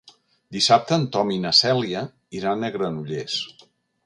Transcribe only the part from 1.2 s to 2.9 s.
i na Cèlia iran a